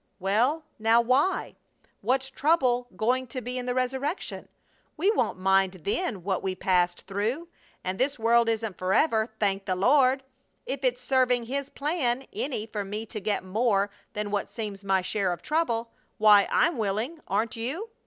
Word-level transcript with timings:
"Well, 0.17 0.63
now 0.79 0.99
why? 0.99 1.57
What's 2.01 2.31
trouble 2.31 2.87
going 2.95 3.27
to 3.27 3.39
be 3.39 3.59
in 3.59 3.67
the 3.67 3.75
resurrection? 3.75 4.47
We 4.97 5.11
won't 5.11 5.37
mind 5.37 5.81
then 5.83 6.23
what 6.23 6.41
we 6.41 6.55
passed 6.55 7.01
through, 7.05 7.49
and 7.83 7.99
this 7.99 8.17
world 8.17 8.49
isn't 8.49 8.79
forever, 8.79 9.31
thank 9.39 9.65
the 9.65 9.75
Lord! 9.75 10.23
If 10.65 10.83
it's 10.83 11.03
serving 11.03 11.43
His 11.45 11.69
plan 11.69 12.25
any 12.33 12.65
for 12.65 12.83
me 12.83 13.05
to 13.05 13.19
get 13.21 13.43
more 13.43 13.91
than 14.13 14.31
what 14.31 14.49
seems 14.49 14.83
my 14.83 15.03
share 15.03 15.31
of 15.31 15.43
trouble, 15.43 15.91
why, 16.17 16.47
I'm 16.51 16.79
willing. 16.79 17.19
Aren't 17.27 17.55
you? 17.55 17.89